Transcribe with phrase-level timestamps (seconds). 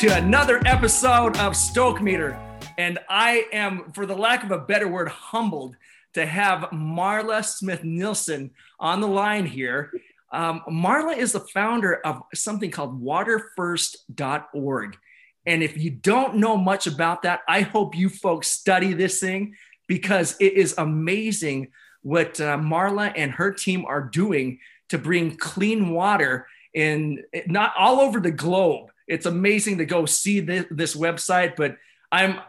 [0.00, 2.38] to another episode of Stoke Meter.
[2.76, 5.74] And I am, for the lack of a better word, humbled
[6.12, 9.90] to have Marla Smith Nielsen on the line here.
[10.30, 14.98] Um, Marla is the founder of something called waterfirst.org.
[15.46, 19.54] And if you don't know much about that, I hope you folks study this thing
[19.86, 21.68] because it is amazing
[22.02, 24.58] what uh, Marla and her team are doing
[24.90, 30.40] to bring clean water in not all over the globe it's amazing to go see
[30.40, 31.76] this, this website, but
[32.10, 32.40] I'm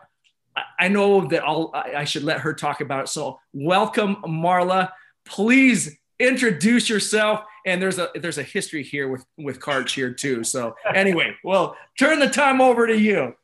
[0.80, 3.08] I know that I'll I should let her talk about it.
[3.10, 4.92] So welcome, Marla.
[5.26, 7.42] Please introduce yourself.
[7.66, 10.44] And there's a there's a history here with with Karch here too.
[10.44, 13.36] So anyway, well, turn the time over to you.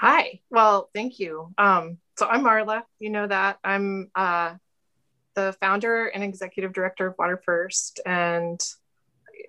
[0.00, 0.40] Hi.
[0.50, 1.52] Well, thank you.
[1.58, 2.82] Um, so I'm Marla.
[2.98, 4.54] You know that I'm uh,
[5.34, 8.60] the founder and executive director of Water First, and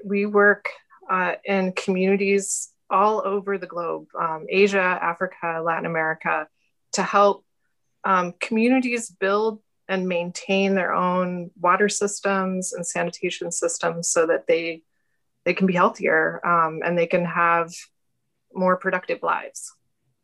[0.04, 0.70] we work
[1.10, 6.48] uh, in communities all over the globe um, Asia, Africa, Latin America
[6.94, 7.46] to help
[8.04, 14.84] um, communities build and maintain their own water systems and sanitation systems so that they
[15.46, 17.72] they can be healthier um, and they can have
[18.54, 19.74] more productive lives.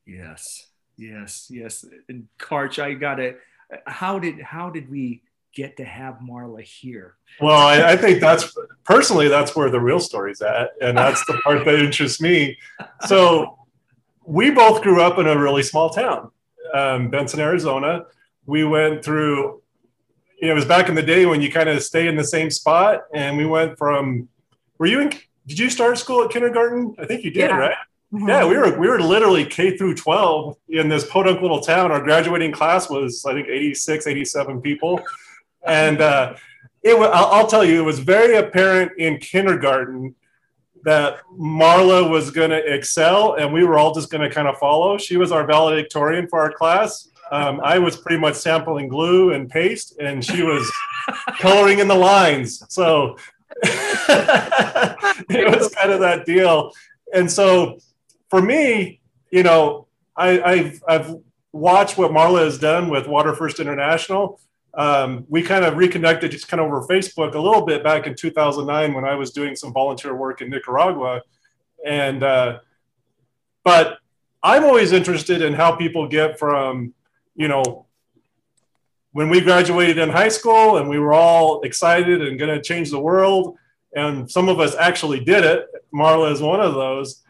[0.06, 1.86] Yes yes yes.
[2.10, 3.40] And karch i got it
[3.86, 5.24] how did how did we
[5.56, 7.16] get to have Marla here.
[7.42, 11.40] Well, I, I, think that's personally that's where the real story's at, and that's the
[11.44, 12.58] part that interests me.
[13.08, 13.58] So,
[14.26, 16.32] we both grew up in a really small town,
[16.74, 18.06] um, Benson, Arizona.
[18.46, 19.62] We went through.
[20.42, 22.24] You know, it was back in the day when you kind of stay in the
[22.24, 24.28] same spot, and we went from.
[24.78, 25.14] Were you in?
[25.48, 26.96] Did you start school at kindergarten?
[27.00, 27.58] I think you did, yeah.
[27.58, 27.78] right?
[28.14, 28.30] Mm-hmm.
[28.30, 31.92] Yeah, we were we were literally K through 12 in this podunk little town.
[31.92, 35.02] Our graduating class was I think 86, 87 people
[35.66, 36.36] and uh,
[36.84, 40.16] it I'll, I'll tell you, it was very apparent in kindergarten
[40.84, 44.58] that Marla was going to excel, and we were all just going to kind of
[44.60, 44.98] follow.
[45.00, 47.10] She was our valedictorian for our class.
[47.32, 50.72] Um, I was pretty much sampling glue and paste, and she was
[51.40, 52.64] coloring in the lines.
[52.70, 53.18] So
[53.64, 56.72] it was kind of that deal.
[57.14, 57.80] And so
[58.30, 59.02] for me,
[59.32, 61.16] you know, I, have I've
[61.52, 64.40] watched what Marla has done with Water First International
[64.76, 68.16] um, we kind of reconnected just kind of over Facebook a little bit back in
[68.16, 71.22] 2009 when I was doing some volunteer work in Nicaragua.
[71.86, 72.60] And, uh,
[73.64, 74.00] but
[74.44, 76.94] I'm always interested in how people get from,
[77.36, 77.86] you know,
[79.14, 82.92] when we graduated in high school and we were all excited and going to change
[82.92, 83.58] the world,
[83.96, 85.68] and some of us actually did it.
[85.94, 87.24] Marla is one of those.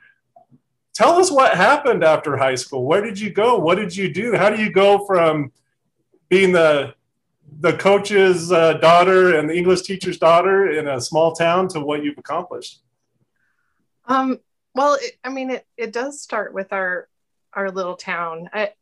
[0.95, 2.85] Tell us what happened after high school.
[2.85, 3.59] Where did you go?
[3.59, 4.35] What did you do?
[4.35, 5.51] How do you go from
[6.27, 6.95] being the
[7.59, 12.03] the coach's uh, daughter and the English teacher's daughter in a small town to what
[12.03, 12.81] you've accomplished?
[14.07, 14.39] Um,
[14.73, 17.07] well, it, I mean, it, it does start with our
[17.53, 18.49] our little town.
[18.53, 18.73] I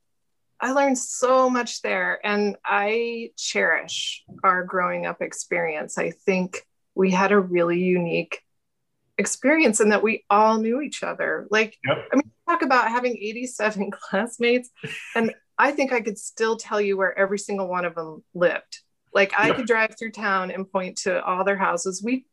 [0.60, 5.98] I learned so much there, and I cherish our growing up experience.
[5.98, 8.42] I think we had a really unique
[9.18, 11.48] experience in that we all knew each other.
[11.52, 12.08] Like, yep.
[12.12, 14.70] I mean, talk about having 87 classmates,
[15.16, 18.80] and I think I could still tell you where every single one of them lived.
[19.14, 22.02] Like I could drive through town and point to all their houses.
[22.04, 22.26] We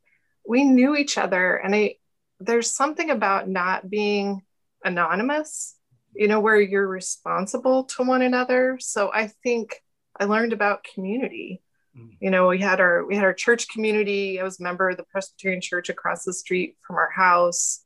[0.46, 1.96] we knew each other and I
[2.38, 4.42] there's something about not being
[4.82, 5.76] anonymous,
[6.14, 8.78] you know, where you're responsible to one another.
[8.80, 9.82] So I think
[10.18, 11.62] I learned about community.
[11.96, 12.16] Mm.
[12.20, 14.40] You know, we had our we had our church community.
[14.40, 17.84] I was a member of the Presbyterian Church across the street from our house.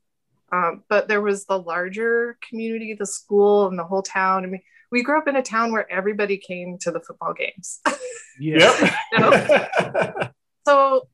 [0.51, 4.45] Um, but there was the larger community, the school, and the whole town.
[4.45, 4.61] I mean,
[4.95, 7.81] we grew up in a town where everybody came to the football games.
[8.37, 8.93] Yeah.
[9.13, 10.11] you know?
[10.67, 11.07] so,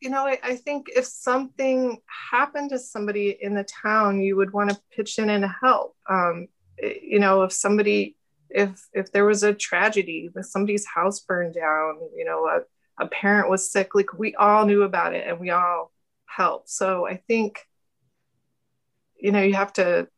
[0.00, 2.00] you know, I, I, think if something
[2.32, 5.94] happened to somebody in the town, you would want to pitch in and help.
[6.10, 6.48] Um,
[6.82, 8.16] you know, if somebody,
[8.50, 13.06] if if there was a tragedy, if somebody's house burned down, you know, a, a
[13.06, 15.92] parent was sick, like we all knew about it and we all
[16.26, 16.68] helped.
[16.68, 17.60] So I think,
[19.16, 20.08] you know, you have to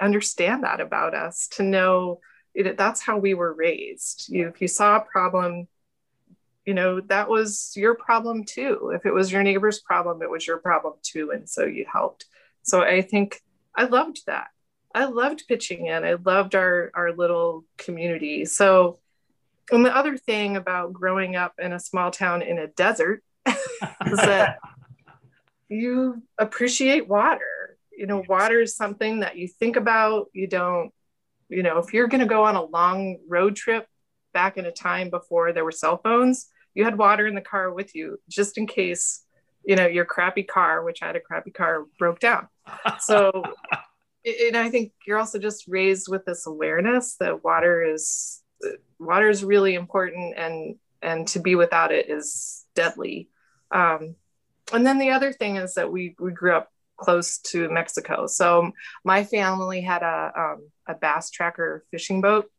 [0.00, 2.18] understand that about us to know
[2.54, 4.28] it, that's how we were raised.
[4.28, 5.68] You, if you saw a problem,
[6.64, 8.92] you know, that was your problem too.
[8.94, 11.30] If it was your neighbor's problem, it was your problem too.
[11.32, 12.26] And so you helped.
[12.62, 13.42] So I think
[13.76, 14.48] I loved that.
[14.94, 16.04] I loved pitching in.
[16.04, 18.44] I loved our, our little community.
[18.44, 19.00] So,
[19.72, 24.18] and the other thing about growing up in a small town in a desert is
[24.18, 24.58] that
[25.68, 27.76] you appreciate water.
[27.96, 30.92] You know, water is something that you think about, you don't
[31.54, 33.86] you know, if you're going to go on a long road trip
[34.32, 37.72] back in a time before there were cell phones, you had water in the car
[37.72, 39.22] with you just in case,
[39.64, 42.48] you know, your crappy car, which I had a crappy car, broke down.
[43.00, 43.44] So
[44.24, 48.42] and I think you're also just raised with this awareness that water is
[48.98, 53.28] water is really important, and and to be without it is deadly.
[53.70, 54.16] Um,
[54.72, 58.72] and then the other thing is that we we grew up close to Mexico, so
[59.04, 62.50] my family had a um, a bass tracker fishing boat,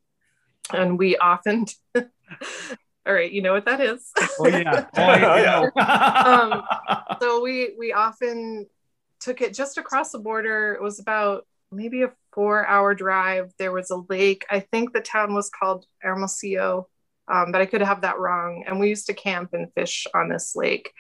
[0.73, 1.65] and we often.
[1.95, 4.11] all right, you know what that is.
[4.39, 5.91] oh yeah, oh, yeah.
[6.25, 6.63] um,
[7.21, 8.65] so we we often
[9.19, 10.73] took it just across the border.
[10.73, 13.51] It was about maybe a four hour drive.
[13.57, 14.45] There was a lake.
[14.49, 16.87] I think the town was called Hermosillo,
[17.27, 18.63] um, but I could have that wrong.
[18.67, 20.91] And we used to camp and fish on this lake.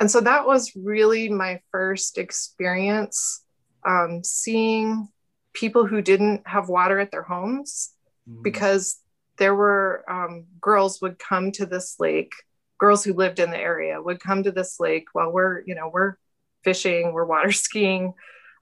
[0.00, 3.44] And so that was really my first experience
[3.86, 5.08] um, seeing
[5.52, 7.92] people who didn't have water at their homes
[8.28, 8.42] mm-hmm.
[8.42, 8.98] because
[9.38, 12.32] there were um, girls would come to this lake
[12.78, 15.88] girls who lived in the area would come to this lake while we're you know
[15.92, 16.14] we're
[16.62, 18.12] fishing we're water skiing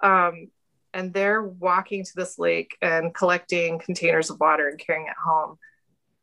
[0.02, 0.48] um,
[0.94, 5.56] and they're walking to this lake and collecting containers of water and carrying it home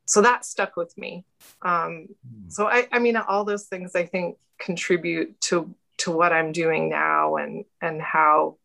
[0.05, 1.25] so that stuck with me
[1.61, 2.49] um, hmm.
[2.49, 6.89] so I, I mean all those things i think contribute to to what i'm doing
[6.89, 8.57] now and and how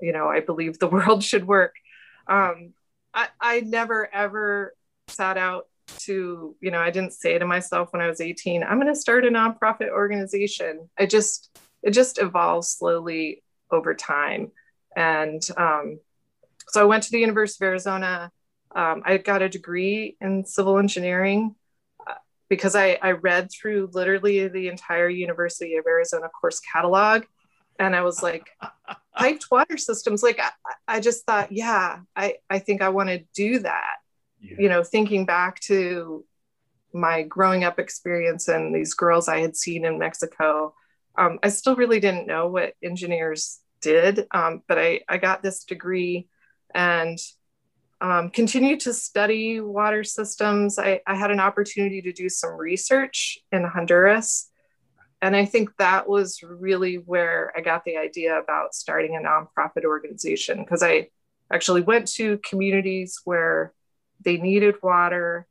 [0.00, 1.74] you know i believe the world should work.
[2.26, 2.74] Um,
[3.14, 4.74] I, I never ever
[5.08, 5.66] sat out
[6.00, 9.00] to you know i didn't say to myself when i was 18 i'm going to
[9.00, 10.88] start a nonprofit organization.
[10.98, 14.52] I just it just evolves slowly over time.
[14.96, 16.00] And um,
[16.68, 18.30] so I went to the University of Arizona.
[18.74, 21.54] Um, I got a degree in civil engineering
[22.48, 27.24] because I, I read through literally the entire University of Arizona course catalog.
[27.78, 28.48] And I was like,
[29.16, 30.22] piped water systems.
[30.22, 30.50] Like, I,
[30.86, 33.96] I, just thought, yeah, I, I think I want to do that.
[34.40, 34.56] Yeah.
[34.58, 36.24] You know, thinking back to
[36.92, 40.74] my growing up experience and these girls I had seen in Mexico,
[41.16, 44.26] um, I still really didn't know what engineers did.
[44.30, 46.28] Um, but I, I got this degree
[46.74, 47.18] and
[48.00, 50.78] um, continued to study water systems.
[50.78, 54.50] I, I had an opportunity to do some research in Honduras.
[55.20, 59.84] And I think that was really where I got the idea about starting a nonprofit
[59.84, 61.08] organization because I
[61.52, 63.72] actually went to communities where
[64.24, 65.48] they needed water,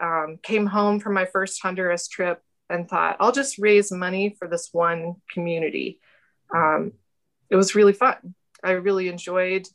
[0.00, 4.48] um, came home from my first Honduras trip and thought, I'll just raise money for
[4.48, 6.00] this one community.
[6.52, 6.92] Um,
[7.50, 8.34] it was really fun.
[8.64, 9.68] I really enjoyed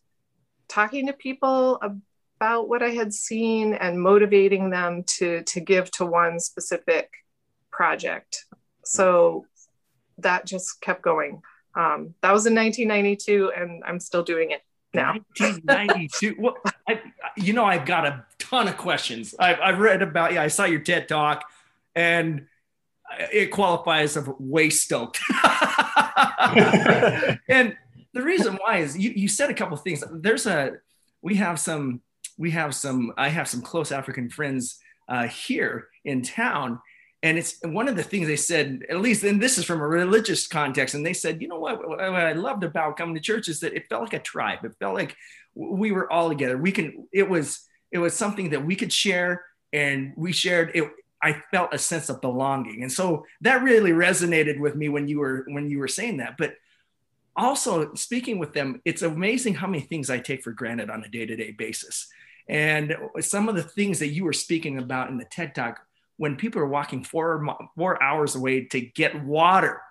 [0.67, 1.79] talking to people
[2.39, 7.11] about what I had seen and motivating them to to give to one specific
[7.69, 8.45] project.
[8.85, 9.45] So
[10.19, 11.41] that just kept going.
[11.75, 14.61] Um, that was in 1992, and I'm still doing it
[14.93, 15.15] now.
[15.37, 16.35] 1992.
[16.39, 16.55] well,
[16.87, 17.01] I,
[17.35, 19.35] you know, I've got a ton of questions.
[19.37, 20.31] I've, I've read about.
[20.31, 21.43] Yeah, I saw your TED talk,
[21.93, 22.47] and
[23.33, 25.19] it qualifies of way stoked.
[27.49, 27.75] and
[28.13, 30.03] the reason why is you, you said a couple things.
[30.09, 30.77] There's a
[31.21, 32.01] we have some
[32.39, 36.79] we have some I have some close African friends uh, here in town,
[37.21, 38.85] and it's one of the things they said.
[38.89, 41.87] At least, and this is from a religious context, and they said, you know what?
[41.87, 44.63] What I loved about coming to church is that it felt like a tribe.
[44.63, 45.15] It felt like
[45.53, 46.57] we were all together.
[46.57, 47.07] We can.
[47.11, 49.43] It was it was something that we could share,
[49.73, 50.89] and we shared it
[51.21, 52.81] I felt a sense of belonging.
[52.81, 56.37] And so that really resonated with me when you were when you were saying that.
[56.37, 56.55] But
[57.35, 61.09] also speaking with them, it's amazing how many things I take for granted on a
[61.09, 62.07] day-to-day basis.
[62.49, 65.79] And some of the things that you were speaking about in the TED Talk,
[66.17, 67.45] when people are walking four,
[67.77, 69.81] four hours away to get water,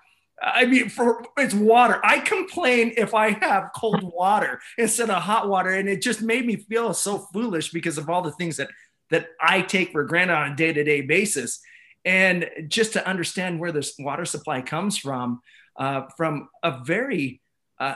[0.42, 2.00] I mean, for it's water.
[2.04, 6.46] I complain if I have cold water instead of hot water, and it just made
[6.46, 8.68] me feel so foolish because of all the things that
[9.10, 11.60] that I take for granted on a day to day basis.
[12.04, 15.40] And just to understand where this water supply comes from,
[15.76, 17.40] uh, from a very
[17.80, 17.94] uh,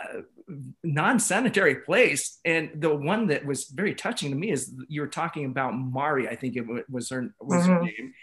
[0.82, 2.38] non sanitary place.
[2.44, 6.28] And the one that was very touching to me is you were talking about Mari,
[6.28, 7.72] I think it was her, was mm-hmm.
[7.72, 8.14] her name.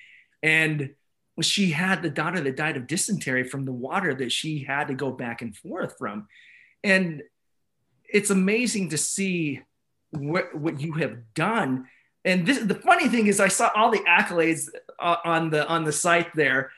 [0.44, 0.96] And
[1.42, 4.94] she had the daughter that died of dysentery from the water that she had to
[4.94, 6.28] go back and forth from.
[6.84, 7.24] And
[8.12, 9.62] it's amazing to see
[10.12, 11.86] what, what you have done
[12.26, 15.86] and this, the funny thing is, I saw all the accolades uh, on the on
[15.86, 16.72] the site there,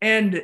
[0.00, 0.42] and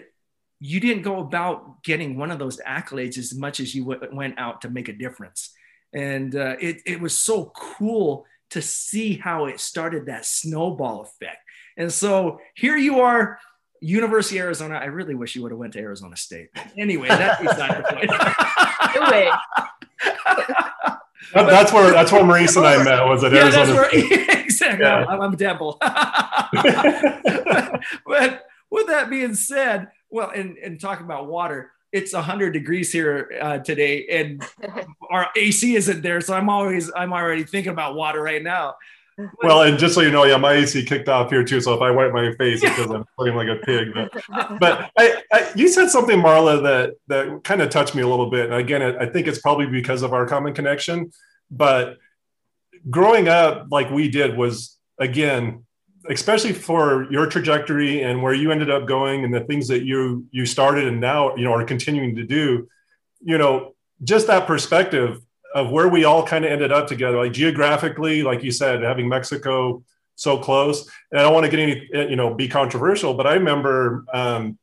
[0.61, 4.39] you didn't go about getting one of those accolades as much as you w- went
[4.39, 5.55] out to make a difference.
[5.93, 11.39] And uh, it it was so cool to see how it started that snowball effect.
[11.77, 13.39] And so here you are,
[13.81, 14.75] University of Arizona.
[14.75, 16.51] I really wish you would have went to Arizona State.
[16.77, 18.11] Anyway, that's beside the point.
[18.95, 19.31] no way.
[21.35, 23.07] that's where that's where Maurice and I met.
[23.07, 23.67] Was at yeah, Arizona.
[23.67, 24.85] That's where, exactly.
[24.85, 25.07] Yeah.
[25.09, 25.79] I'm, I'm a devil.
[25.81, 26.53] but
[28.71, 33.59] with that being said, well, and, and talking about water, it's 100 degrees here uh,
[33.59, 34.45] today and
[35.11, 36.21] our AC isn't there.
[36.21, 38.75] So I'm always, I'm already thinking about water right now.
[39.43, 41.61] Well, and just so you know, yeah, my AC kicked off here too.
[41.61, 43.89] So if I wipe my face, it's because I'm feeling like a pig.
[43.93, 48.09] But, but I, I, you said something, Marla, that that kind of touched me a
[48.09, 48.47] little bit.
[48.47, 51.11] And again, I think it's probably because of our common connection.
[51.51, 51.99] But
[52.89, 55.67] growing up like we did was again
[56.09, 60.27] especially for your trajectory and where you ended up going and the things that you
[60.31, 62.67] you started and now you know are continuing to do
[63.21, 65.21] you know just that perspective
[65.55, 69.09] of where we all kind of ended up together like geographically like you said having
[69.09, 69.83] mexico
[70.15, 70.89] so close.
[71.11, 74.59] And i don't want to get any you know be controversial but i remember um,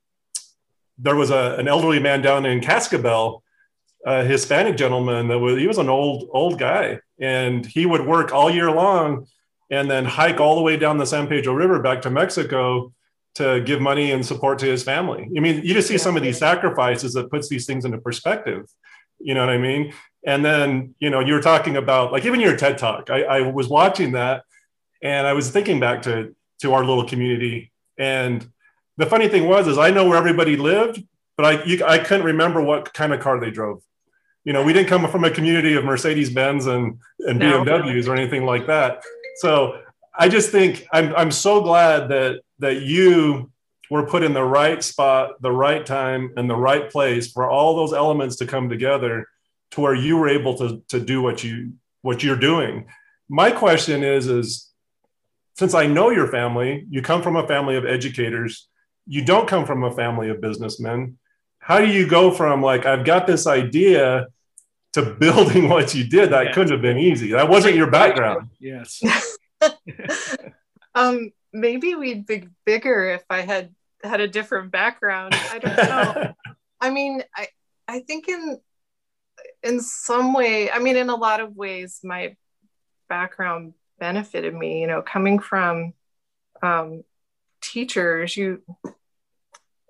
[0.97, 3.43] there was a, an elderly man down in cascabel
[4.07, 6.99] a hispanic gentleman that was he was an old old guy.
[7.19, 9.27] And he would work all year long
[9.69, 12.93] and then hike all the way down the San Pedro River back to Mexico
[13.35, 15.29] to give money and support to his family.
[15.35, 18.67] I mean, you just see some of these sacrifices that puts these things into perspective.
[19.19, 19.93] You know what I mean?
[20.25, 23.09] And then, you know, you were talking about like even your TED talk.
[23.09, 24.43] I, I was watching that
[25.01, 27.71] and I was thinking back to to our little community.
[27.99, 28.49] And
[28.97, 31.03] the funny thing was, is I know where everybody lived,
[31.35, 33.83] but I you, I couldn't remember what kind of car they drove.
[34.43, 37.63] You know, we didn't come from a community of Mercedes Benz and and no.
[37.63, 39.03] BMWs or anything like that
[39.37, 39.79] so
[40.17, 43.51] I just think I'm I'm so glad that that you
[43.89, 47.75] were put in the right spot, the right time, and the right place for all
[47.75, 49.27] those elements to come together
[49.71, 52.87] to where you were able to to do what you what you're doing.
[53.29, 54.71] My question is is
[55.55, 58.67] since I know your family, you come from a family of educators,
[59.07, 61.17] you don't come from a family of businessmen.
[61.59, 64.27] How do you go from like I've got this idea
[64.97, 66.51] to building what you did that yeah.
[66.51, 67.31] couldn't have been easy.
[67.31, 68.49] That wasn't your background.
[68.59, 69.01] Yes.
[70.95, 73.69] Um maybe we'd be bigger if i had
[74.03, 75.35] had a different background.
[75.35, 76.33] I don't know.
[76.81, 77.47] I mean i
[77.87, 78.59] i think in
[79.61, 82.35] in some way i mean in a lot of ways my
[83.09, 85.93] background benefited me you know coming from
[86.63, 87.03] um
[87.61, 88.63] teachers you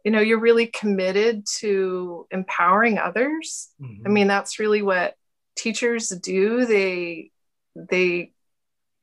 [0.07, 3.67] you know you're really committed to empowering others.
[3.81, 4.07] Mm-hmm.
[4.07, 5.15] i mean that's really what
[5.57, 6.65] teachers do.
[6.65, 7.31] They
[7.75, 8.31] they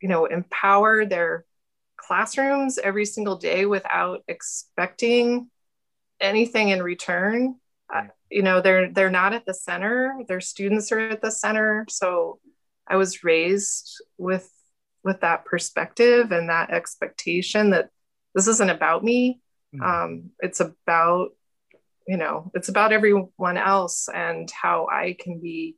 [0.00, 1.44] you know empower their
[1.98, 5.50] classrooms every single day without expecting
[6.20, 7.56] anything in return.
[7.94, 10.16] Uh, you know they're they're not at the center.
[10.26, 11.84] Their students are at the center.
[11.90, 12.40] So
[12.86, 14.50] i was raised with
[15.04, 17.90] with that perspective and that expectation that
[18.34, 19.42] this isn't about me.
[19.82, 21.30] Um, it's about,
[22.06, 25.76] you know, it's about everyone else and how I can be,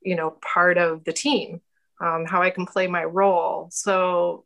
[0.00, 1.60] you know, part of the team,
[2.00, 3.68] um, how I can play my role.
[3.70, 4.44] So,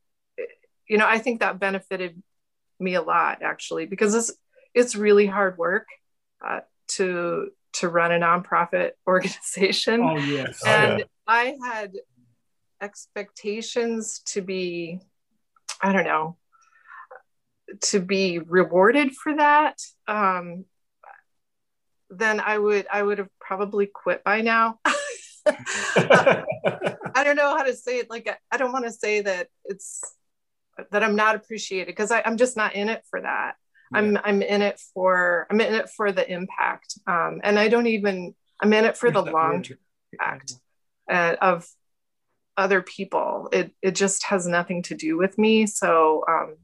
[0.88, 2.22] you know, I think that benefited
[2.80, 4.32] me a lot actually because it's
[4.74, 5.86] it's really hard work
[6.44, 10.00] uh, to to run a nonprofit organization.
[10.02, 11.04] Oh yes, and oh, yeah.
[11.26, 11.94] I had
[12.80, 15.00] expectations to be,
[15.80, 16.36] I don't know,
[17.82, 20.64] to be rewarded for that, um,
[22.10, 24.78] then I would I would have probably quit by now.
[25.46, 28.10] I don't know how to say it.
[28.10, 30.02] Like I don't want to say that it's
[30.90, 33.54] that I'm not appreciated because I'm just not in it for that.
[33.92, 33.98] Yeah.
[33.98, 37.86] I'm I'm in it for I'm in it for the impact, um, and I don't
[37.86, 39.78] even I'm in it for the long term
[40.12, 40.54] impact
[41.10, 41.68] uh, of
[42.56, 43.48] other people.
[43.52, 45.66] It it just has nothing to do with me.
[45.66, 46.56] So um,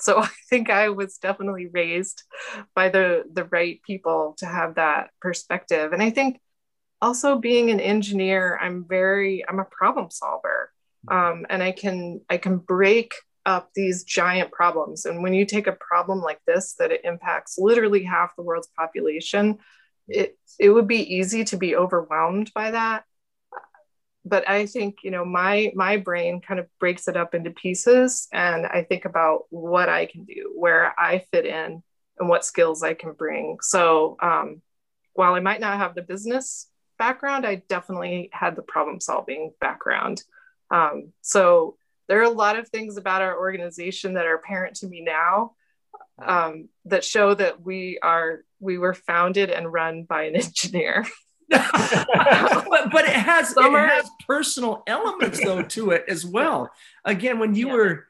[0.00, 2.22] so I think I was definitely raised
[2.74, 5.92] by the the right people to have that perspective.
[5.92, 6.40] And I think
[7.00, 10.70] also being an engineer, I'm very I'm a problem solver,
[11.08, 13.14] um, and I can I can break
[13.46, 15.04] up these giant problems.
[15.04, 18.70] And when you take a problem like this that it impacts literally half the world's
[18.76, 19.58] population,
[20.08, 23.04] it it would be easy to be overwhelmed by that
[24.24, 28.28] but I think you know my my brain kind of breaks it up into pieces,
[28.32, 31.82] and I think about what I can do, where I fit in,
[32.18, 33.58] and what skills I can bring.
[33.60, 34.62] So um,
[35.12, 40.22] while I might not have the business background, I definitely had the problem solving background.
[40.70, 41.76] Um, so
[42.08, 45.52] there are a lot of things about our organization that are apparent to me now
[46.22, 51.04] um, that show that we are we were founded and run by an engineer.
[51.50, 53.84] but, but it has Summer.
[53.84, 56.70] it has personal elements though to it as well.
[57.04, 57.72] Again, when you yeah.
[57.72, 58.06] were,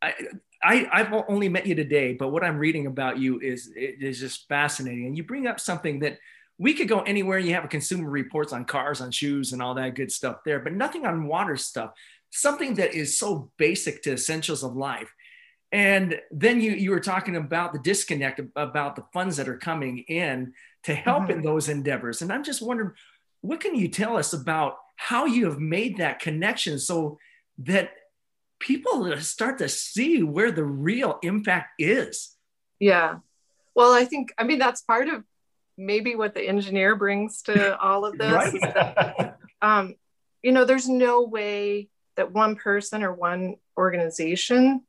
[0.00, 0.14] I,
[0.62, 4.20] I I've only met you today, but what I'm reading about you is it is
[4.20, 6.18] just fascinating, and you bring up something that
[6.58, 7.38] we could go anywhere.
[7.38, 10.38] and You have a consumer reports on cars, on shoes, and all that good stuff
[10.44, 11.92] there, but nothing on water stuff.
[12.30, 15.12] Something that is so basic to essentials of life.
[15.72, 19.98] And then you you were talking about the disconnect about the funds that are coming
[20.00, 20.52] in
[20.84, 21.32] to help mm-hmm.
[21.32, 22.20] in those endeavors.
[22.20, 22.92] And I'm just wondering,
[23.40, 27.18] what can you tell us about how you have made that connection so
[27.58, 27.90] that
[28.58, 32.36] people start to see where the real impact is?
[32.78, 33.16] Yeah.
[33.74, 35.24] Well, I think, I mean, that's part of
[35.78, 38.32] maybe what the engineer brings to all of this.
[38.32, 38.60] right.
[38.60, 39.94] that, um,
[40.42, 44.82] you know, there's no way that one person or one organization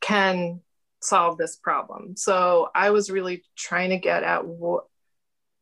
[0.00, 0.60] can
[1.02, 2.16] solve this problem.
[2.16, 4.84] So I was really trying to get at what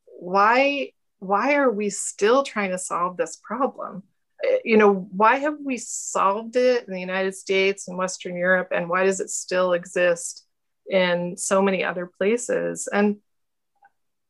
[0.06, 4.02] why why are we still trying to solve this problem?
[4.44, 8.68] Eh, you know, why have we solved it in the United States and Western Europe,
[8.72, 10.44] and why does it still exist
[10.88, 12.88] in so many other places?
[12.92, 13.16] And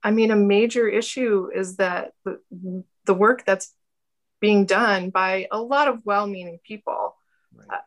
[0.03, 2.41] I mean, a major issue is that the,
[3.05, 3.75] the work that's
[4.41, 7.17] being done by a lot of well meaning people
[7.55, 7.67] right.
[7.71, 7.81] Uh,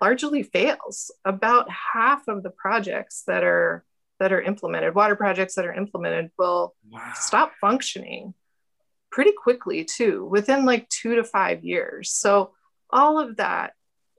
[0.00, 1.10] largely fails.
[1.24, 3.84] About half of the projects that are
[4.20, 7.12] that are implemented, water projects that are implemented, will wow.
[7.14, 8.34] stop functioning
[9.10, 12.10] pretty quickly too, within like two to five years.
[12.10, 12.52] So
[12.90, 13.74] all of that,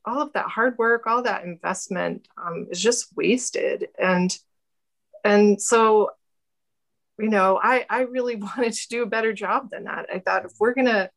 [0.06, 3.88] all of that hard work, all that investment um, is just wasted.
[4.00, 4.36] And
[5.24, 6.12] and so,
[7.20, 10.08] you know, I I really wanted to do a better job than that.
[10.14, 11.10] I thought if we're gonna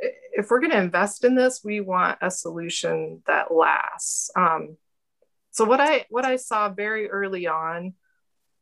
[0.00, 4.30] if we're gonna invest in this, we want a solution that lasts.
[4.36, 4.76] Um,
[5.50, 7.94] so what I what I saw very early on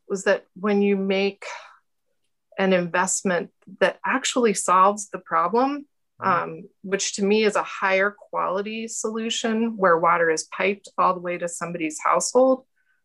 [0.08, 1.44] was that when you make
[2.58, 5.86] an investment that actually solves the problem,
[6.20, 6.50] mm-hmm.
[6.50, 11.20] um, which to me is a higher quality solution where water is piped all the
[11.20, 12.64] way to somebody's household,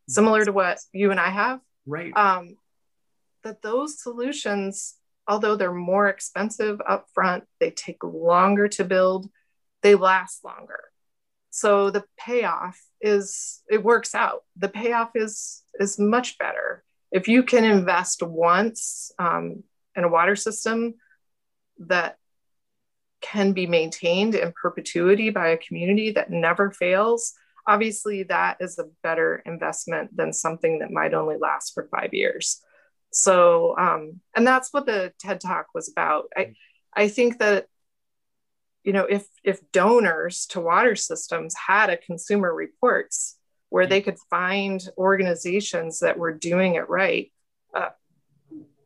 [0.10, 1.60] similar to what you and I have.
[1.86, 2.16] Right.
[2.16, 2.56] Um,
[3.44, 4.96] that those solutions,
[5.28, 9.30] although they're more expensive upfront, they take longer to build,
[9.82, 10.80] they last longer.
[11.50, 14.44] So the payoff is it works out.
[14.56, 19.64] The payoff is is much better if you can invest once um,
[19.96, 20.96] in a water system
[21.78, 22.18] that
[23.22, 27.34] can be maintained in perpetuity by a community that never fails,
[27.68, 32.62] obviously that is a better investment than something that might only last for five years.
[33.14, 36.26] So, um, and that's what the TED Talk was about.
[36.36, 36.56] I,
[36.94, 37.68] I think that,
[38.84, 43.38] you know, if if donors to water systems had a consumer reports
[43.70, 47.32] where they could find organizations that were doing it right,
[47.74, 47.90] uh,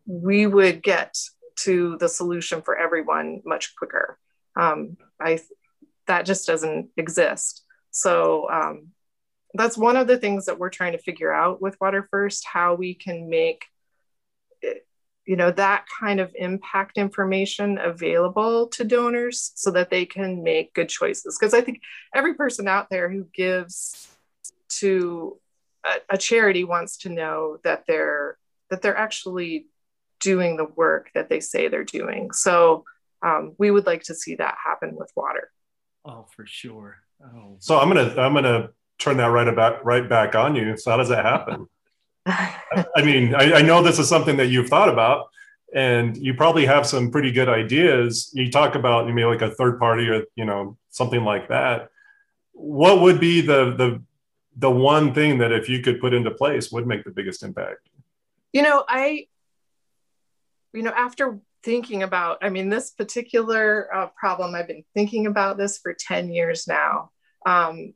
[0.06, 1.18] we would get
[1.58, 4.20] to the solution for everyone much quicker.
[4.56, 5.40] Um, I
[6.08, 7.64] that just doesn't exist.
[7.92, 8.88] So um,
[9.54, 12.76] that's one of the things that we're trying to figure out with Water First, how
[12.76, 13.66] we can make
[15.28, 20.74] you know that kind of impact information available to donors so that they can make
[20.74, 21.82] good choices because i think
[22.16, 24.08] every person out there who gives
[24.70, 25.38] to
[25.86, 28.38] a, a charity wants to know that they're
[28.70, 29.68] that they're actually
[30.20, 32.32] doing the work that they say they're doing.
[32.32, 32.84] So
[33.22, 35.50] um, we would like to see that happen with water.
[36.06, 36.98] Oh, for sure.
[37.24, 37.58] Oh.
[37.60, 40.78] So I'm gonna I'm gonna turn that right about right back on you.
[40.78, 41.68] So how does that happen?
[42.28, 45.30] I mean, I, I, know this is something that you've thought about,
[45.74, 48.32] and you probably have some pretty good ideas.
[48.34, 51.90] You talk about you maybe like a third party or you know something like that.
[52.52, 54.02] What would be the the
[54.58, 57.90] the one thing that if you could put into place would make the biggest impact?
[58.52, 59.28] You know, I,
[60.74, 65.58] you know, after thinking about, I mean, this particular uh, problem, I've been thinking about
[65.58, 67.12] this for 10 years now.
[67.46, 67.94] Um,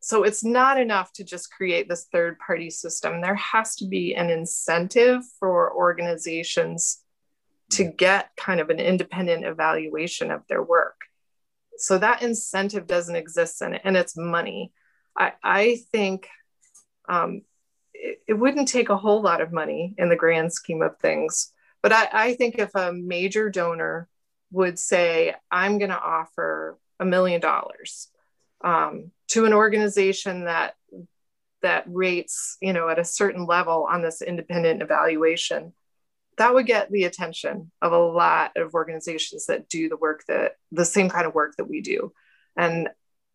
[0.00, 3.20] so it's not enough to just create this third party system.
[3.20, 7.02] There has to be an incentive for organizations
[7.72, 11.00] to get kind of an independent evaluation of their work.
[11.76, 14.72] So that incentive doesn't exist in it, and it's money.
[15.16, 16.28] I, I think
[17.08, 17.42] um,
[17.92, 21.52] it, it, wouldn't take a whole lot of money in the grand scheme of things.
[21.82, 24.08] But I, I think if a major donor
[24.50, 28.08] would say, I'm going to offer a million dollars
[28.62, 30.74] um, to an organization that
[31.62, 35.72] that rates, you know, at a certain level on this independent evaluation,
[36.36, 40.52] that would get the attention of a lot of organizations that do the work that
[40.70, 42.12] the same kind of work that we do.
[42.56, 42.88] And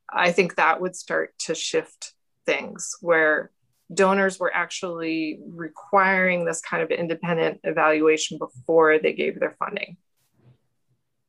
[0.09, 2.13] I think that would start to shift
[2.45, 3.51] things where
[3.93, 9.97] donors were actually requiring this kind of independent evaluation before they gave their funding.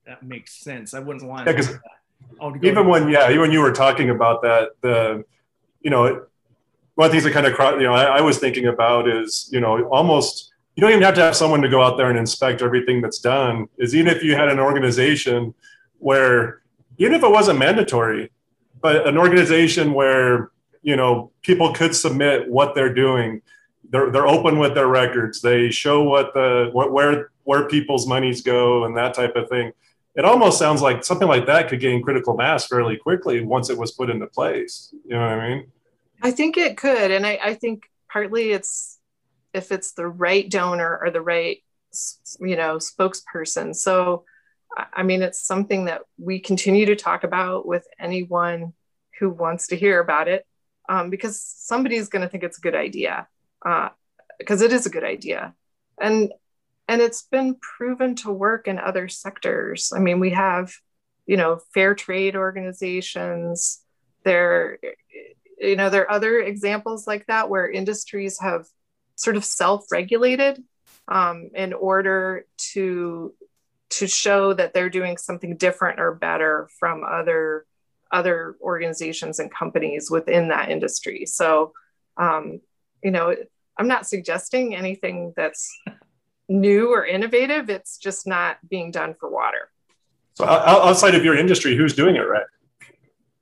[0.06, 0.94] That makes sense.
[0.94, 1.78] I wouldn't want yeah,
[2.62, 5.24] even when yeah, even when you were talking about that, the
[5.80, 6.26] you know
[6.94, 9.48] one of the things that kind of you know I, I was thinking about is
[9.52, 12.18] you know almost you don't even have to have someone to go out there and
[12.18, 13.68] inspect everything that's done.
[13.78, 15.54] Is even if you had an organization
[15.98, 16.62] where
[16.98, 18.30] even if it wasn't mandatory,
[18.80, 20.50] but an organization where
[20.82, 23.40] you know people could submit what they're doing
[23.90, 28.42] they're, they're open with their records they show what the what where where people's monies
[28.42, 29.72] go and that type of thing
[30.14, 33.78] it almost sounds like something like that could gain critical mass fairly quickly once it
[33.78, 34.94] was put into place.
[35.04, 35.72] You know what i mean?
[36.22, 38.98] I think it could and i, I think partly it's
[39.52, 41.58] if it's the right donor or the right
[42.40, 43.74] you know spokesperson.
[43.74, 44.24] So
[44.92, 48.72] i mean it's something that we continue to talk about with anyone
[49.20, 50.44] who wants to hear about it
[50.88, 53.26] um, because somebody's going to think it's a good idea
[53.64, 53.88] uh,
[54.38, 55.54] because it is a good idea.
[56.00, 56.32] And
[56.88, 60.72] and it's been proven to work in other sectors i mean we have
[61.26, 63.80] you know fair trade organizations
[64.24, 64.78] there
[65.58, 68.66] you know there are other examples like that where industries have
[69.16, 70.62] sort of self-regulated
[71.08, 73.34] um, in order to
[73.90, 77.66] to show that they're doing something different or better from other
[78.10, 81.26] other organizations and companies within that industry.
[81.26, 81.72] So,
[82.16, 82.60] um,
[83.02, 83.34] you know,
[83.76, 85.76] I'm not suggesting anything that's
[86.48, 87.70] new or innovative.
[87.70, 89.70] It's just not being done for water.
[90.34, 92.46] So, outside of your industry, who's doing it right?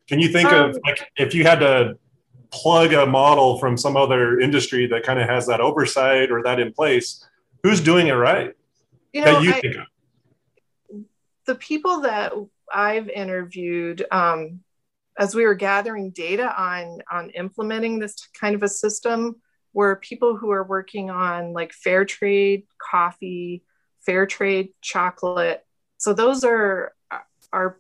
[0.09, 1.99] Can you think um, of like if you had to
[2.51, 6.61] plug a model from some other industry that kind of has that oversight or that
[6.61, 7.27] in place?
[7.63, 8.53] Who's doing it right?
[9.13, 11.05] You know, that you I, think of?
[11.47, 12.33] The people that
[12.73, 14.61] I've interviewed um,
[15.19, 19.37] as we were gathering data on on implementing this kind of a system
[19.73, 23.63] were people who are working on like fair trade coffee,
[24.05, 25.65] fair trade chocolate.
[25.99, 26.93] So those are
[27.53, 27.79] are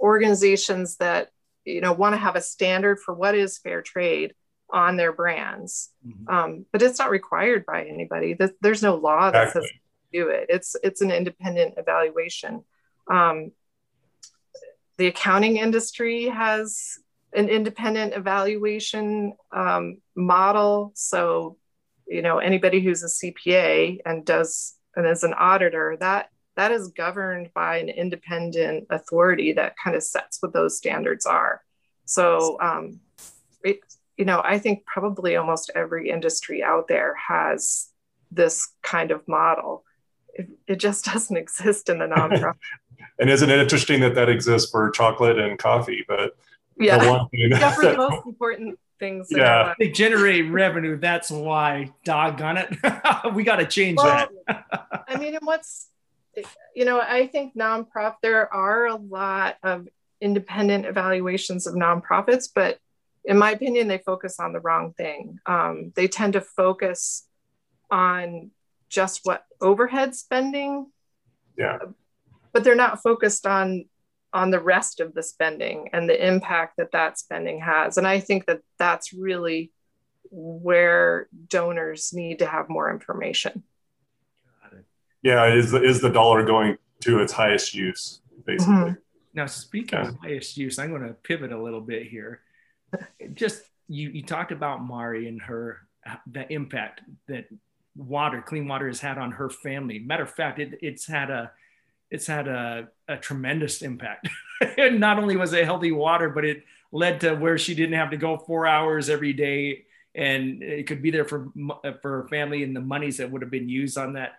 [0.00, 1.30] organizations that
[1.64, 4.34] you know want to have a standard for what is fair trade
[4.72, 6.28] on their brands, mm-hmm.
[6.28, 8.36] um, but it's not required by anybody.
[8.60, 9.62] There's no law that exactly.
[9.62, 9.72] says
[10.12, 10.46] do it.
[10.48, 12.64] It's it's an independent evaluation.
[13.10, 13.52] Um,
[14.98, 16.98] the accounting industry has
[17.32, 20.92] an independent evaluation um, model.
[20.94, 21.56] So,
[22.06, 26.88] you know, anybody who's a CPA and does and is an auditor, that that is
[26.88, 31.62] governed by an independent authority that kind of sets what those standards are.
[32.04, 33.00] So, um,
[33.62, 33.80] it,
[34.16, 37.88] you know, I think probably almost every industry out there has
[38.32, 39.84] this kind of model.
[40.34, 42.56] It, it just doesn't exist in the nonprofit
[43.18, 46.04] and isn't it interesting that that exists for chocolate and coffee?
[46.08, 46.36] But
[46.80, 49.28] yeah, the yeah, for the most important things.
[49.30, 50.98] Yeah, they generate revenue.
[50.98, 51.92] That's why.
[52.04, 52.76] Doggone it,
[53.34, 54.64] we got to change well, that.
[55.08, 55.88] I mean, and what's
[56.74, 58.16] you know, I think nonprofit.
[58.22, 59.88] There are a lot of
[60.20, 62.78] independent evaluations of nonprofits, but
[63.24, 65.38] in my opinion, they focus on the wrong thing.
[65.46, 67.26] Um, they tend to focus
[67.90, 68.50] on
[68.90, 70.86] just what overhead spending
[71.56, 71.78] yeah
[72.52, 73.84] but they're not focused on
[74.32, 77.98] on the rest of the spending and the impact that that spending has.
[77.98, 79.72] And i think that that's really
[80.30, 83.64] where donors need to have more information.
[85.22, 88.74] Yeah is the, is the dollar going to its highest use basically?
[88.74, 88.94] Mm-hmm.
[89.34, 90.08] now speaking yeah.
[90.08, 92.40] of highest use i'm going to pivot a little bit here.
[93.34, 95.78] Just you you talked about mari and her
[96.30, 97.46] the impact that
[97.96, 99.98] water clean water has had on her family.
[99.98, 101.50] Matter of fact it, it's had a
[102.10, 104.28] it's had a, a tremendous impact.
[104.78, 108.16] not only was it healthy water, but it led to where she didn't have to
[108.16, 111.52] go four hours every day and it could be there for
[111.84, 114.32] uh, for her family and the monies that would have been used on that.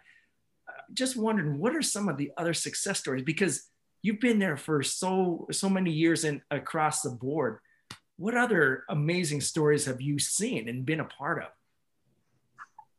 [0.68, 3.24] Uh, just wondering, what are some of the other success stories?
[3.24, 3.70] Because
[4.02, 7.60] you've been there for so so many years and across the board.
[8.18, 11.50] What other amazing stories have you seen and been a part of?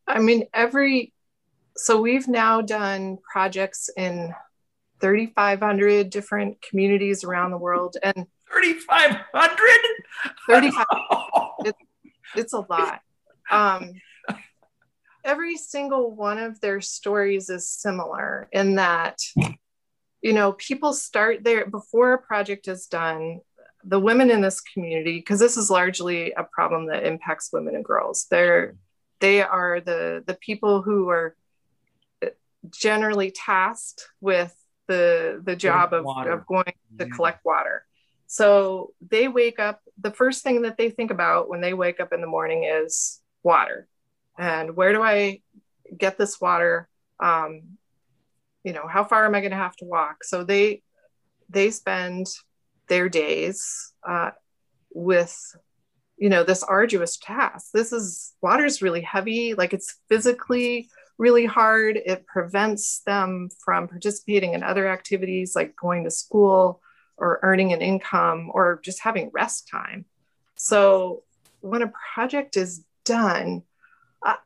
[0.07, 1.13] I mean, every
[1.77, 4.35] so we've now done projects in
[5.03, 7.97] 3,500 different communities around the world.
[8.03, 9.59] And 3,500?
[10.49, 10.87] 35.
[11.65, 11.79] it's,
[12.37, 13.01] it's a lot.
[13.51, 13.93] Um,
[15.25, 19.19] every single one of their stories is similar in that,
[20.23, 23.41] you know, people start there before a project is done.
[23.85, 27.85] The women in this community, because this is largely a problem that impacts women and
[27.85, 28.77] girls, they're
[29.19, 31.37] they are the the people who are
[32.71, 34.55] generally tasked with
[34.93, 37.85] the the job of, of going to collect water.
[38.27, 42.13] So they wake up the first thing that they think about when they wake up
[42.13, 43.89] in the morning is water.
[44.39, 45.41] And where do i
[45.97, 46.89] get this water?
[47.21, 47.79] Um,
[48.65, 50.25] you know how far am i going to have to walk?
[50.25, 50.83] So they
[51.49, 52.27] they spend
[52.89, 54.31] their days uh,
[54.95, 55.37] with
[56.17, 57.73] you know this arduous task.
[57.73, 59.55] This is water is really heavy.
[59.55, 60.89] Like it's physically
[61.23, 61.97] really hard.
[62.05, 66.83] It prevents them from participating in other activities like going to school
[67.17, 70.05] or earning an income or just having rest time.
[70.57, 71.23] So,
[71.61, 73.63] when a project is done,
[74.27, 74.43] uh,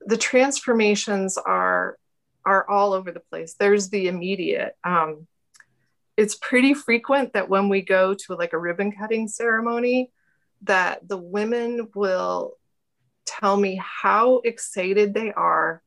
[0.00, 1.96] the transformations are
[2.44, 3.54] are all over the place.
[3.54, 4.76] There's the immediate.
[4.82, 5.28] Um,
[6.16, 10.10] it's pretty frequent that when we go to like a ribbon cutting ceremony,
[10.62, 12.58] that the women will
[13.24, 15.83] tell me how excited they are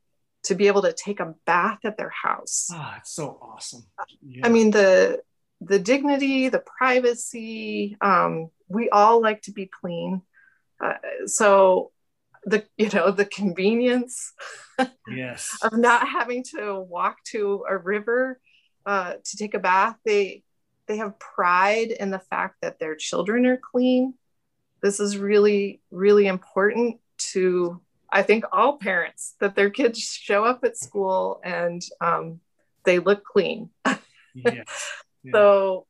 [0.48, 2.70] to be able to take a bath at their house.
[2.72, 3.86] Ah, it's so awesome.
[4.22, 4.46] Yeah.
[4.46, 5.22] I mean the
[5.60, 7.98] the dignity, the privacy.
[8.00, 10.22] Um, we all like to be clean,
[10.84, 10.94] uh,
[11.26, 11.92] so
[12.46, 14.34] the you know the convenience
[15.10, 18.40] yes of not having to walk to a river
[18.86, 19.98] uh, to take a bath.
[20.06, 20.44] They
[20.88, 24.14] they have pride in the fact that their children are clean.
[24.82, 27.02] This is really really important
[27.34, 32.39] to I think all parents that their kids show up at school and um,
[32.86, 33.70] they look clean.
[33.86, 34.63] yeah.
[35.24, 35.32] Yeah.
[35.34, 35.88] So,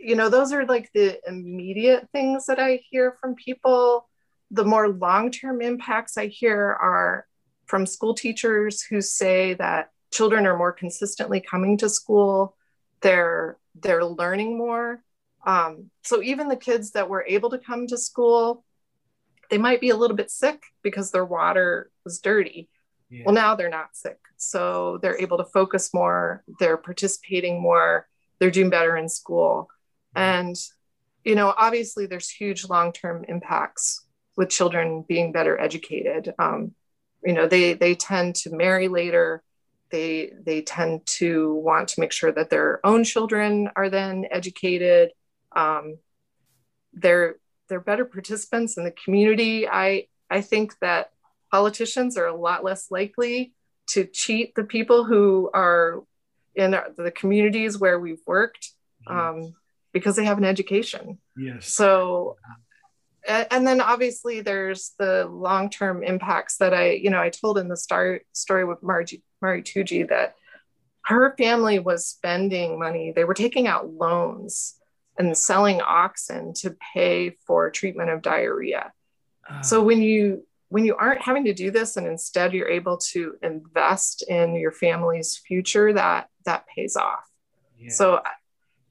[0.00, 4.08] you know, those are like the immediate things that I hear from people.
[4.50, 7.26] The more long term impacts I hear are
[7.66, 12.56] from school teachers who say that children are more consistently coming to school,
[13.00, 15.02] they're they're learning more.
[15.46, 18.64] Um, so even the kids that were able to come to school
[19.50, 22.68] they might be a little bit sick because their water was dirty.
[23.10, 23.24] Yeah.
[23.26, 24.18] Well, now they're not sick.
[24.36, 29.68] So they're able to focus more, they're participating more, they're doing better in school.
[30.16, 30.56] And,
[31.24, 34.04] you know, obviously there's huge long term impacts
[34.36, 36.34] with children being better educated.
[36.38, 36.72] Um,
[37.24, 39.42] you know, they, they tend to marry later.
[39.90, 45.12] They, they tend to want to make sure that their own children are then educated.
[45.54, 45.98] Um,
[46.92, 47.36] they're
[47.68, 49.68] they're better participants in the community.
[49.68, 51.10] I I think that
[51.50, 53.54] politicians are a lot less likely
[53.88, 56.02] to cheat the people who are
[56.54, 58.70] in the communities where we've worked
[59.06, 59.54] um,
[59.92, 61.18] because they have an education.
[61.36, 61.68] Yes.
[61.68, 62.36] So,
[63.26, 67.76] and then obviously there's the long-term impacts that I, you know, I told in the
[67.76, 70.36] start story with Margie, Mari Tuji that
[71.06, 73.12] her family was spending money.
[73.14, 74.76] They were taking out loans
[75.18, 78.92] and selling oxen to pay for treatment of diarrhea.
[79.48, 82.96] Uh, so when you when you aren't having to do this and instead you're able
[82.96, 87.28] to invest in your family's future, that that pays off.
[87.78, 87.90] Yeah.
[87.90, 88.20] So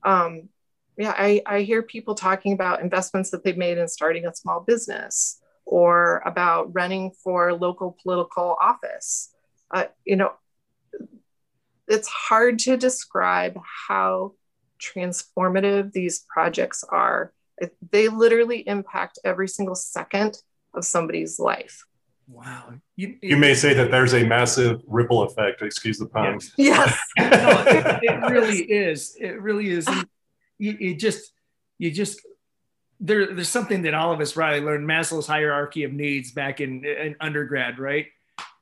[0.04, 0.50] um,
[0.98, 4.60] yeah, I, I hear people talking about investments that they've made in starting a small
[4.60, 9.34] business or about running for local political office.
[9.74, 10.34] Uh, you know,
[11.88, 14.34] it's hard to describe how
[14.84, 17.32] transformative these projects are.
[17.92, 20.38] They literally impact every single second
[20.74, 21.86] of somebody's life.
[22.28, 22.74] Wow.
[22.96, 26.40] You, you may say that there's a massive ripple effect, excuse the pun.
[26.40, 26.52] Yes.
[26.58, 27.00] yes.
[27.20, 29.16] no, it, it, really is.
[29.20, 29.88] It really is.
[30.58, 31.32] You, you, just,
[31.78, 32.22] you just,
[33.00, 36.86] there, there's something that all of us probably learned Maslow's hierarchy of needs back in,
[36.86, 38.08] in undergrad, right?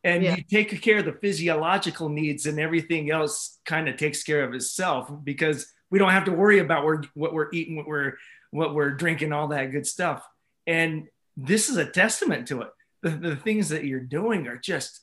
[0.04, 0.36] And yeah.
[0.36, 4.54] you take care of the physiological needs and everything else kind of takes care of
[4.54, 8.14] itself because we don't have to worry about what we're eating, what we're
[8.50, 10.26] what we're drinking, all that good stuff.
[10.66, 12.70] And this is a testament to it.
[13.02, 15.02] The, the things that you're doing are just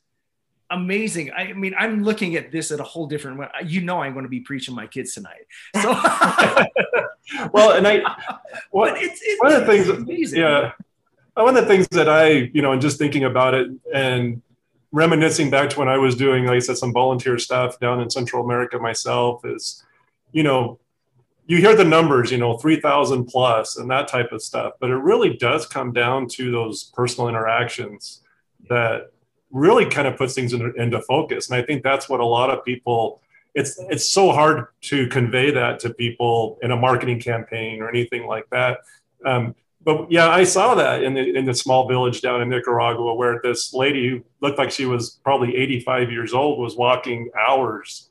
[0.70, 1.32] amazing.
[1.32, 3.48] I mean, I'm looking at this at a whole different way.
[3.64, 5.46] You know, I'm going to be preaching my kids tonight.
[5.74, 5.90] So,
[7.52, 8.02] well, and I,
[8.70, 10.40] well, it's, it's, one of the things, amazing.
[10.40, 10.72] yeah,
[11.34, 14.42] one of the things that I, you know, and just thinking about it and
[14.92, 18.10] reminiscing back to when I was doing, like I said, some volunteer stuff down in
[18.10, 19.82] Central America myself is,
[20.32, 20.78] you know,
[21.46, 24.96] you hear the numbers, you know, 3,000 plus and that type of stuff, but it
[24.96, 28.22] really does come down to those personal interactions
[28.68, 29.10] that
[29.50, 31.48] really kind of puts things into, into focus.
[31.48, 33.22] And I think that's what a lot of people,
[33.54, 38.26] it's, it's so hard to convey that to people in a marketing campaign or anything
[38.26, 38.80] like that.
[39.24, 39.54] Um,
[39.88, 43.40] but yeah, I saw that in the in the small village down in Nicaragua where
[43.42, 48.07] this lady who looked like she was probably 85 years old was walking hours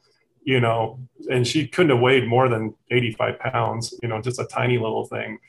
[0.47, 0.97] you know,
[1.29, 5.05] and she couldn't have weighed more than 85 pounds, you know, just a tiny little
[5.05, 5.39] thing,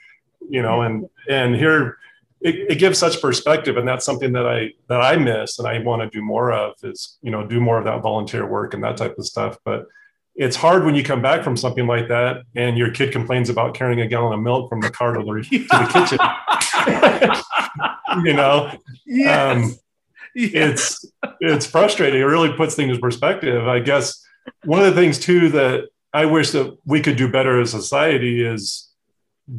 [0.50, 1.98] you know, and, and here
[2.40, 3.76] it, it gives such perspective.
[3.76, 6.74] And that's something that I, that I miss and I want to do more of
[6.82, 9.56] is, you know, do more of that volunteer work and that type of stuff.
[9.64, 9.86] But
[10.34, 13.74] it's hard when you come back from something like that and your kid complains about
[13.74, 15.86] carrying a gallon of milk from the car to the, to the
[18.16, 19.56] kitchen, you know, yes.
[19.56, 19.76] Um,
[20.34, 21.04] yes.
[21.04, 21.06] it's,
[21.38, 22.20] it's frustrating.
[22.20, 23.68] It really puts things in perspective.
[23.68, 24.24] I guess,
[24.64, 27.80] one of the things too that I wish that we could do better as a
[27.80, 28.90] society is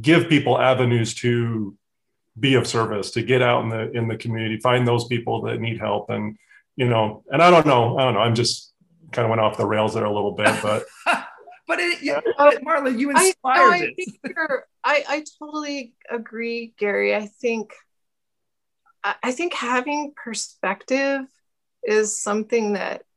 [0.02, 1.75] give people avenues to
[2.39, 5.60] be of service, to get out in the in the community, find those people that
[5.60, 6.38] need help, and
[6.75, 8.73] you know, and I don't know, I don't know, I'm just
[9.12, 10.86] kind of went off the rails there a little bit, but.
[11.67, 13.93] but it, you, uh, Marla, you inspired I,
[14.25, 14.45] I, I,
[14.84, 17.15] I, I totally agree, Gary.
[17.15, 17.73] I think
[19.04, 21.21] I think having perspective
[21.84, 23.08] is something that Yeah.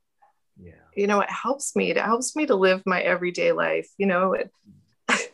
[0.96, 4.32] You know it helps me it helps me to live my everyday life you know
[4.34, 4.50] it,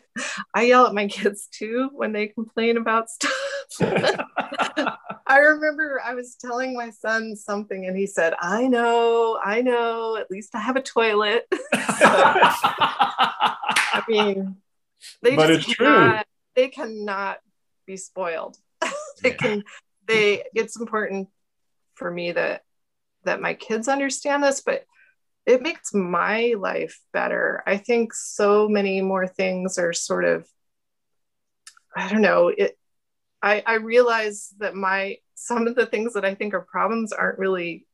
[0.54, 3.32] i yell at my kids too when they complain about stuff
[5.26, 10.16] i remember i was telling my son something and he said i know i know
[10.16, 14.56] at least i have a toilet i mean
[15.22, 15.86] they But just it's true.
[15.86, 17.38] cannot, they cannot
[17.86, 18.56] be spoiled
[19.22, 19.36] they Yeah.
[19.36, 19.64] can
[20.06, 21.28] they it's important
[21.94, 22.62] for me that
[23.24, 24.84] that my kids understand this but
[25.48, 27.62] it makes my life better.
[27.66, 30.46] I think so many more things are sort of
[31.98, 32.78] i don't know it
[33.42, 37.38] i i realize that my some of the things that i think are problems aren't
[37.38, 37.87] really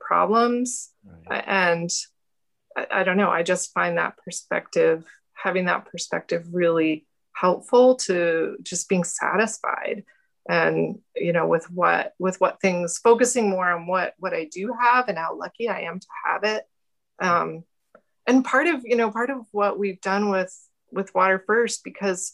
[0.00, 0.90] problems.
[1.30, 1.44] Right.
[1.46, 1.90] and
[2.76, 8.56] I, I don't know i just find that perspective having that perspective really helpful to
[8.62, 10.04] just being satisfied
[10.48, 14.74] and you know with what with what things focusing more on what what i do
[14.80, 16.64] have and how lucky i am to have it
[17.20, 17.64] um
[18.26, 20.56] and part of you know part of what we've done with
[20.90, 22.32] with water first because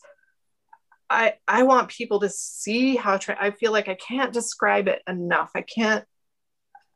[1.09, 5.03] i i want people to see how tra- i feel like i can't describe it
[5.07, 5.51] enough.
[5.55, 6.05] I can't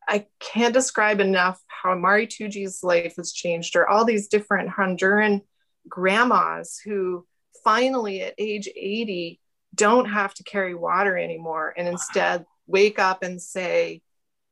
[0.09, 5.43] I can't describe enough how Mari Tuji's life has changed, or all these different Honduran
[5.89, 7.27] grandmas who
[7.65, 9.41] finally at age 80
[9.75, 14.03] don't have to carry water anymore and instead wake up and say,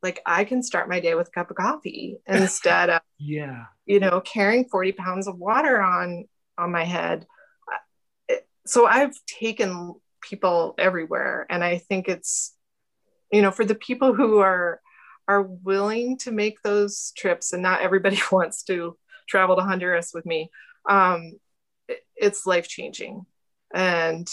[0.03, 3.65] like, I can start my day with a cup of coffee instead of, Yeah.
[3.87, 6.25] you know, carrying 40 pounds of water on
[6.59, 7.27] on my head.
[8.67, 11.47] So I've taken people everywhere.
[11.49, 12.55] And I think it's,
[13.33, 14.81] you know, for the people who are
[15.29, 18.97] are willing to make those trips and not everybody wants to
[19.29, 20.51] travel to honduras with me
[20.89, 21.33] um,
[22.17, 23.25] it's life changing
[23.73, 24.29] and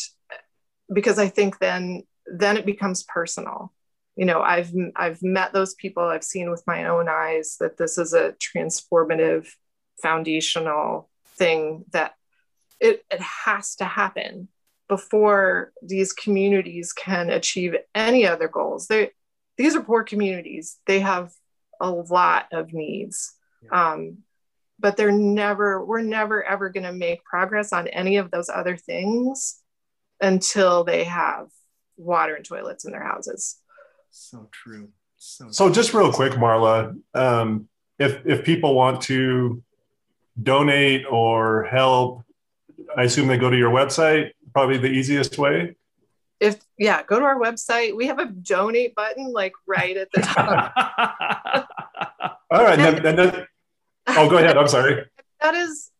[0.91, 3.71] because i think then then it becomes personal
[4.17, 6.03] you know i've i've met those people.
[6.03, 9.47] I've seen with my own eyes that this is a transformative
[10.01, 12.13] foundational thing that
[12.79, 14.49] it, it has to happen
[14.89, 18.87] before these communities can achieve any other goals.
[18.87, 19.11] They
[19.57, 20.77] these are poor communities.
[20.87, 21.31] They have
[21.79, 23.33] a lot of needs.
[23.71, 24.19] Um,
[24.79, 28.77] but they're never we're never ever going to make progress on any of those other
[28.77, 29.59] things
[30.21, 31.47] until they have
[31.97, 33.57] water and toilets in their houses
[34.19, 34.89] So true.
[35.17, 39.63] So, So just real quick, Marla, um, if if people want to
[40.41, 42.23] donate or help,
[42.97, 44.31] I assume they go to your website.
[44.53, 45.75] Probably the easiest way.
[46.39, 50.21] if yeah go to our website we have a donate button like right at the
[50.21, 50.73] top
[52.51, 53.47] All right, and then, and then
[54.07, 54.55] oh, go ahead.
[54.57, 55.03] I'm sorry.
[55.41, 55.91] that is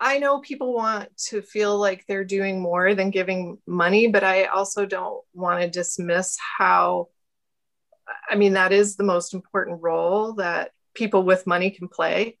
[0.00, 4.44] i know people want to feel like they're doing more than giving money but i
[4.44, 7.08] also don't want to dismiss how
[8.28, 12.38] i mean that is the most important role that people with money can play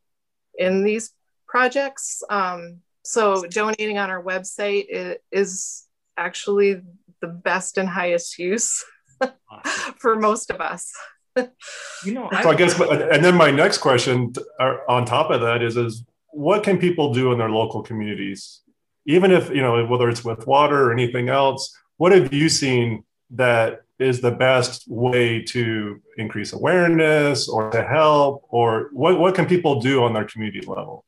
[0.58, 1.10] in these
[1.46, 4.86] projects um, so donating on our website
[5.30, 5.84] is
[6.16, 6.80] actually
[7.20, 8.84] the best and highest use
[9.20, 9.94] Awesome.
[9.98, 10.92] for most of us
[11.36, 15.62] You know, So I guess, and then my next question uh, on top of that
[15.62, 18.60] is, is what can people do in their local communities,
[19.06, 21.76] even if you know whether it's with water or anything else?
[21.96, 28.44] What have you seen that is the best way to increase awareness or to help,
[28.48, 31.04] or what what can people do on their community level?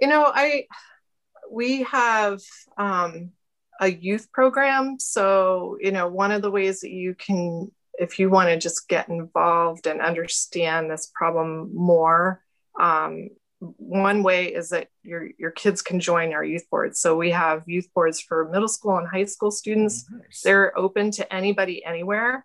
[0.00, 0.66] you know i
[1.50, 2.40] we have
[2.78, 3.30] um,
[3.80, 8.28] a youth program so you know one of the ways that you can if you
[8.28, 12.42] want to just get involved and understand this problem more
[12.80, 13.28] um,
[13.60, 17.00] one way is that your your kids can join our youth boards.
[17.00, 20.04] So we have youth boards for middle school and high school students.
[20.10, 20.42] Nice.
[20.42, 22.44] they're open to anybody anywhere.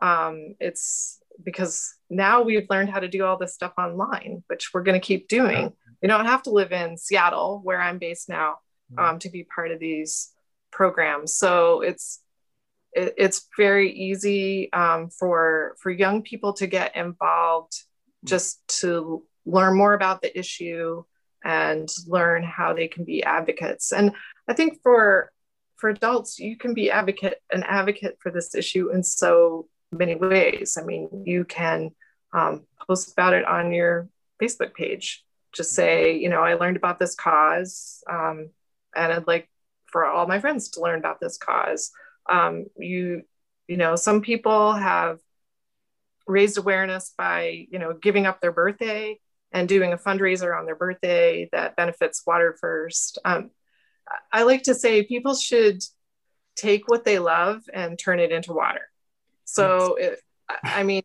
[0.00, 4.82] Um, it's because now we've learned how to do all this stuff online which we're
[4.82, 5.72] going to keep doing.
[6.02, 8.56] You don't have to live in seattle where i'm based now
[8.96, 10.32] um, to be part of these
[10.70, 11.34] programs.
[11.34, 12.20] So it's
[12.92, 17.74] it, it's very easy um, for for young people to get involved
[18.24, 21.02] just to learn more about the issue
[21.44, 23.92] and learn how they can be advocates.
[23.92, 24.12] And
[24.48, 25.30] i think for
[25.76, 30.76] for adults you can be advocate an advocate for this issue in so many ways.
[30.80, 31.90] I mean you can
[32.32, 34.08] um, post about it on your
[34.40, 35.24] facebook page.
[35.52, 38.50] Just say you know i learned about this cause um,
[38.94, 39.48] and i'd like
[39.90, 41.90] for all my friends to learn about this cause.
[42.28, 43.22] Um, you
[43.66, 45.18] you know some people have
[46.26, 49.18] raised awareness by you know giving up their birthday
[49.52, 53.50] and doing a fundraiser on their birthday that benefits water first um,
[54.32, 55.82] i like to say people should
[56.60, 58.82] take what they love and turn it into water.
[59.44, 60.20] So it,
[60.62, 61.02] I mean,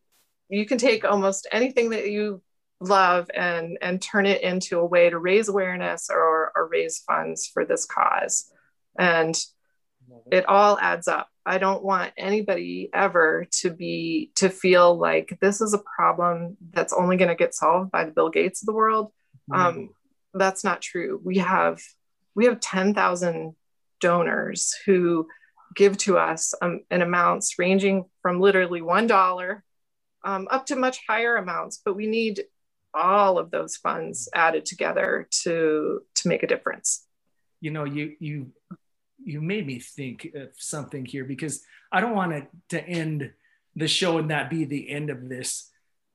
[0.49, 2.41] you can take almost anything that you
[2.81, 7.47] love and and turn it into a way to raise awareness or, or raise funds
[7.47, 8.51] for this cause.
[8.99, 9.35] And
[10.31, 15.61] it all adds up i don't want anybody ever to be to feel like this
[15.61, 18.73] is a problem that's only going to get solved by the bill gates of the
[18.73, 19.11] world.
[19.51, 19.61] Mm-hmm.
[19.61, 19.89] um,
[20.33, 21.21] that's not true.
[21.23, 21.81] We have
[22.35, 23.55] we have 10,000
[24.01, 25.27] donors who
[25.75, 29.63] give to us um, in amounts ranging from literally one dollar
[30.23, 32.43] um, up to much higher amounts but we need
[32.95, 37.05] all of those funds added together to to make a difference.
[37.61, 38.51] You know you you
[39.26, 43.32] you made me think of something here because i don't want it to end
[43.76, 45.69] the show and that be the end of this.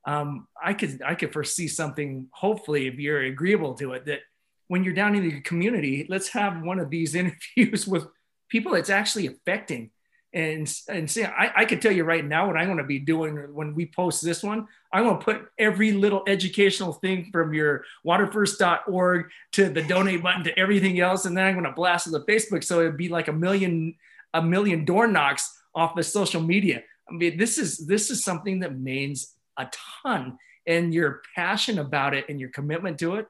[0.05, 4.21] Um, i could i could foresee something hopefully if you're agreeable to it that
[4.67, 8.07] when you're down in the community let's have one of these interviews with
[8.49, 9.91] people it's actually affecting
[10.33, 12.99] and and see I, I can tell you right now what i'm going to be
[12.99, 17.53] doing when we post this one i'm going to put every little educational thing from
[17.53, 22.07] your waterfirst.org to the donate button to everything else and then i'm going to blast
[22.07, 23.93] it to facebook so it'd be like a million
[24.33, 26.83] a million door knocks off the social media.
[27.09, 29.69] I mean this is this is something that means a
[30.03, 33.27] ton and your passion about it and your commitment to it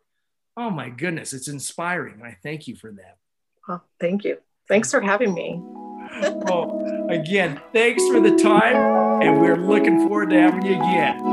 [0.58, 3.18] oh my goodness it's inspiring and i thank you for that.
[3.68, 4.38] Well thank you.
[4.68, 5.62] Thanks for having me
[6.22, 8.76] well, again, thanks for the time,
[9.22, 11.32] and we're looking forward to having you again.